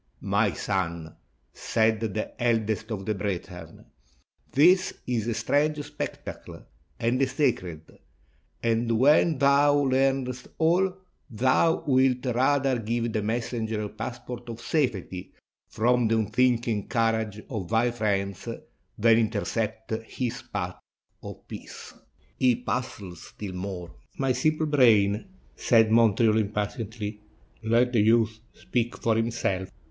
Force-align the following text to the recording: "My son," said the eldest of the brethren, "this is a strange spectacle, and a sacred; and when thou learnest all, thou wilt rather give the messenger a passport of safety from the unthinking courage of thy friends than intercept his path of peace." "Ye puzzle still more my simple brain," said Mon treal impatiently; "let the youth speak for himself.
"My 0.23 0.51
son," 0.53 1.13
said 1.53 1.99
the 1.99 2.33
eldest 2.43 2.89
of 2.89 3.05
the 3.05 3.13
brethren, 3.13 3.85
"this 4.51 4.93
is 5.05 5.27
a 5.27 5.35
strange 5.35 5.77
spectacle, 5.85 6.63
and 6.99 7.21
a 7.21 7.27
sacred; 7.27 7.99
and 8.63 8.91
when 8.97 9.37
thou 9.37 9.75
learnest 9.77 10.47
all, 10.57 10.91
thou 11.29 11.83
wilt 11.85 12.25
rather 12.25 12.79
give 12.79 13.13
the 13.13 13.21
messenger 13.21 13.83
a 13.83 13.89
passport 13.89 14.49
of 14.49 14.59
safety 14.59 15.33
from 15.69 16.07
the 16.07 16.17
unthinking 16.17 16.87
courage 16.87 17.39
of 17.47 17.69
thy 17.69 17.91
friends 17.91 18.49
than 18.97 19.19
intercept 19.19 19.91
his 20.05 20.41
path 20.51 20.79
of 21.21 21.47
peace." 21.47 21.93
"Ye 22.39 22.55
puzzle 22.55 23.15
still 23.15 23.53
more 23.53 23.91
my 24.17 24.31
simple 24.31 24.65
brain," 24.65 25.25
said 25.55 25.91
Mon 25.91 26.15
treal 26.15 26.39
impatiently; 26.41 27.21
"let 27.61 27.93
the 27.93 28.01
youth 28.01 28.39
speak 28.55 28.97
for 28.97 29.15
himself. 29.15 29.69